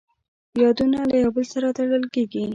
[0.61, 2.43] یادونه له یو بل سره تړل کېږي.